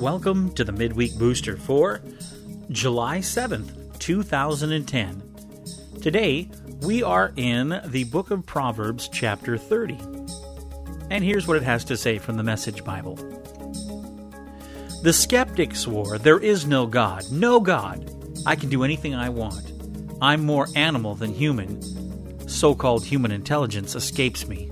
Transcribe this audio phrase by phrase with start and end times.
[0.00, 2.02] Welcome to the Midweek Booster for
[2.68, 5.22] July 7th, 2010.
[6.02, 6.50] Today,
[6.82, 9.98] we are in the book of Proverbs, chapter 30.
[11.10, 13.14] And here's what it has to say from the Message Bible
[15.02, 18.10] The skeptic swore, There is no God, no God.
[18.44, 19.72] I can do anything I want.
[20.20, 21.80] I'm more animal than human.
[22.46, 24.70] So called human intelligence escapes me.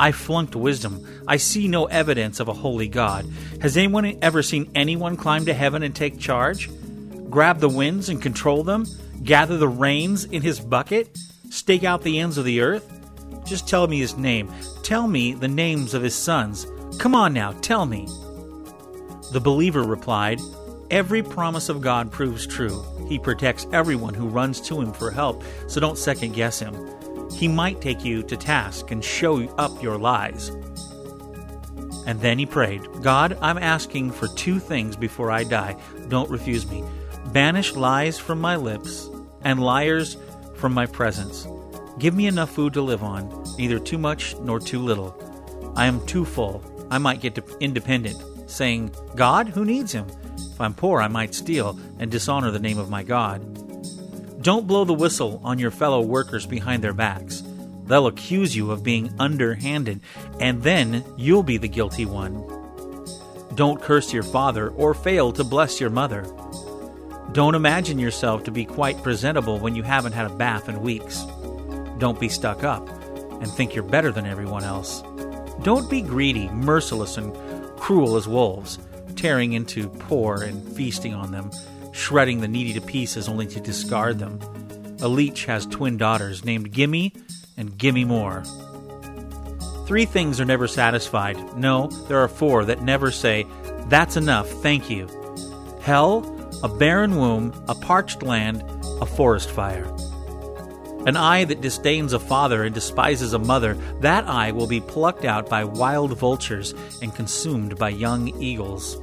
[0.00, 1.06] I flunked wisdom.
[1.28, 3.26] I see no evidence of a holy God.
[3.60, 6.70] Has anyone ever seen anyone climb to heaven and take charge?
[7.28, 8.86] Grab the winds and control them?
[9.22, 11.18] Gather the rains in his bucket?
[11.50, 12.90] Stake out the ends of the earth?
[13.44, 14.50] Just tell me his name.
[14.82, 16.66] Tell me the names of his sons.
[16.98, 18.06] Come on now, tell me.
[19.32, 20.40] The believer replied,
[20.90, 22.82] Every promise of God proves true.
[23.06, 26.74] He protects everyone who runs to him for help, so don't second guess him
[27.32, 30.50] he might take you to task and show up your lies.
[32.06, 35.76] And then he prayed, God, I'm asking for two things before I die.
[36.08, 36.82] Don't refuse me.
[37.32, 39.08] Banish lies from my lips
[39.42, 40.16] and liars
[40.56, 41.46] from my presence.
[41.98, 45.14] Give me enough food to live on, neither too much nor too little.
[45.76, 46.64] I am too full.
[46.90, 50.06] I might get independent, saying, God, who needs him?
[50.36, 53.40] If I'm poor, I might steal and dishonor the name of my God.
[54.40, 57.42] Don't blow the whistle on your fellow workers behind their backs.
[57.84, 60.00] They'll accuse you of being underhanded,
[60.38, 62.46] and then you'll be the guilty one.
[63.54, 66.22] Don't curse your father or fail to bless your mother.
[67.32, 71.26] Don't imagine yourself to be quite presentable when you haven't had a bath in weeks.
[71.98, 72.88] Don't be stuck up
[73.42, 75.02] and think you're better than everyone else.
[75.64, 77.34] Don't be greedy, merciless, and
[77.76, 78.78] cruel as wolves,
[79.16, 81.50] tearing into poor and feasting on them
[81.92, 84.38] shredding the needy to pieces only to discard them.
[85.00, 87.14] A leech has twin daughters named Gimme
[87.56, 88.42] and Gimme More.
[89.86, 91.56] Three things are never satisfied.
[91.56, 93.46] No, there are four that never say,
[93.88, 95.08] That's enough, thank you.
[95.80, 98.62] Hell, a barren womb, a parched land,
[99.00, 99.86] a forest fire.
[101.06, 105.24] An eye that disdains a father and despises a mother, that eye will be plucked
[105.24, 109.00] out by wild vultures and consumed by young eagles.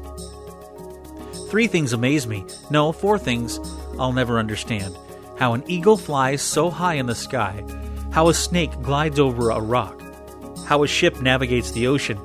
[1.50, 2.46] Three things amaze me.
[2.70, 3.60] No, four things
[3.98, 4.98] I'll never understand.
[5.38, 7.64] How an eagle flies so high in the sky,
[8.12, 10.02] how a snake glides over a rock,
[10.66, 12.18] how a ship navigates the ocean,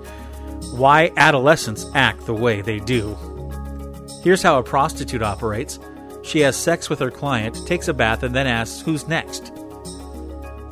[0.72, 3.16] why adolescents act the way they do.
[4.22, 5.78] Here's how a prostitute operates
[6.24, 9.52] she has sex with her client, takes a bath, and then asks, Who's next?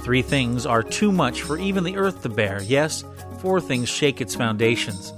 [0.00, 2.62] Three things are too much for even the earth to bear.
[2.62, 3.05] Yes,
[3.41, 5.12] four things shake its foundations.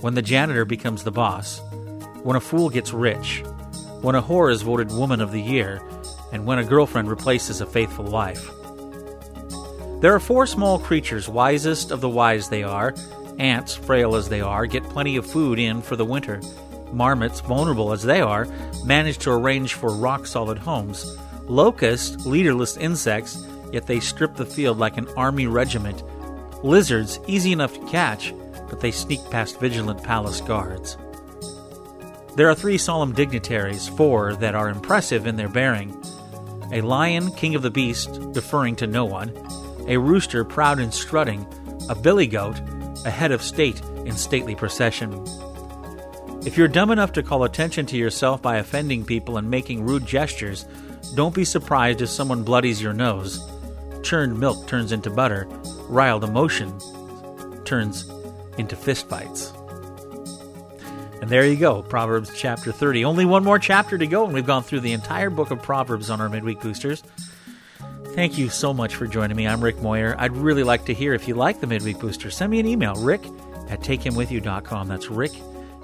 [0.00, 1.60] When the janitor becomes the boss,
[2.22, 3.42] when a fool gets rich,
[4.00, 5.80] when a whore is voted Woman of the Year,
[6.32, 8.50] and when a girlfriend replaces a faithful wife.
[10.00, 12.94] There are four small creatures, wisest of the wise they are.
[13.38, 16.40] Ants, frail as they are, get plenty of food in for the winter.
[16.92, 18.46] Marmots, vulnerable as they are,
[18.84, 21.16] manage to arrange for rock solid homes.
[21.44, 26.02] Locusts, leaderless insects, yet they strip the field like an army regiment.
[26.64, 28.34] Lizards, easy enough to catch,
[28.68, 30.96] but they sneak past vigilant palace guards.
[32.34, 35.94] There are three solemn dignitaries, four that are impressive in their bearing
[36.72, 39.30] a lion, king of the beast, deferring to no one,
[39.86, 41.46] a rooster, proud and strutting,
[41.90, 42.58] a billy goat,
[43.04, 45.12] a head of state in stately procession.
[46.46, 50.06] If you're dumb enough to call attention to yourself by offending people and making rude
[50.06, 50.64] gestures,
[51.14, 53.46] don't be surprised if someone bloodies your nose.
[54.02, 55.46] Churned milk turns into butter,
[55.88, 56.72] riled emotion
[57.64, 58.08] turns
[58.56, 59.61] into fistfights.
[61.32, 63.06] There you go, Proverbs chapter 30.
[63.06, 66.10] Only one more chapter to go, and we've gone through the entire book of Proverbs
[66.10, 67.02] on our midweek boosters.
[68.08, 69.48] Thank you so much for joining me.
[69.48, 70.14] I'm Rick Moyer.
[70.18, 72.30] I'd really like to hear if you like the midweek booster.
[72.30, 73.24] Send me an email, rick
[73.70, 74.88] at takehimwithyou.com.
[74.88, 75.32] That's rick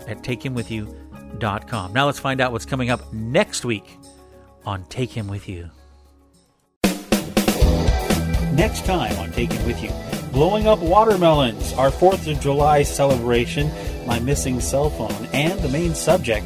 [0.07, 1.93] at takehimwithyou.com.
[1.95, 3.97] Now let's find out what's coming up next week
[4.67, 5.71] on Take Him With You.
[8.53, 9.93] Next time on Take Him With You,
[10.31, 13.71] blowing up watermelons, our 4th of July celebration
[14.09, 16.45] my missing cell phone, and the main subject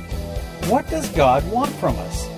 [0.66, 2.28] what does God want from us?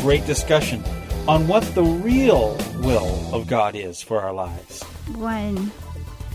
[0.00, 0.82] Great discussion
[1.28, 4.82] on what the real will of God is for our lives.
[5.14, 5.70] One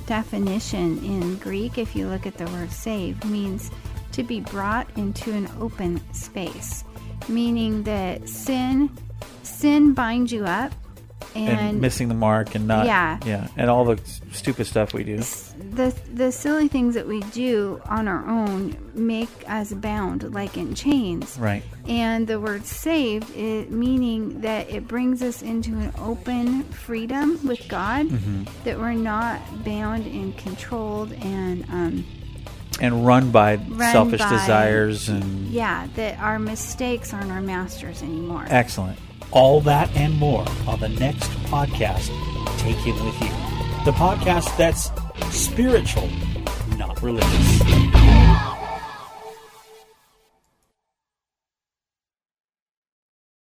[0.05, 3.71] definition in Greek, if you look at the word saved, means
[4.11, 6.83] to be brought into an open space,
[7.27, 8.95] meaning that sin
[9.41, 10.71] sin binds you up
[11.35, 13.99] and, and, missing the mark and not yeah yeah and all the
[14.31, 19.29] stupid stuff we do the the silly things that we do on our own make
[19.47, 25.21] us bound like in chains right and the word saved it meaning that it brings
[25.21, 28.43] us into an open freedom with god mm-hmm.
[28.63, 32.05] that we're not bound and controlled and um,
[32.81, 38.01] and run by Run selfish by- desires and Yeah, that our mistakes aren't our masters
[38.01, 38.45] anymore.
[38.49, 38.99] excellent.
[39.31, 42.09] All that and more on the next podcast.
[42.59, 43.29] Take him with you.
[43.85, 44.91] The podcast that's
[45.35, 46.09] spiritual,
[46.77, 47.74] not religious.